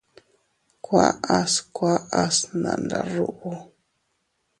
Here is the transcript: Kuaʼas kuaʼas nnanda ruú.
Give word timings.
Kuaʼas 0.85 1.53
kuaʼas 1.75 2.35
nnanda 2.51 2.97
ruú. 3.13 3.49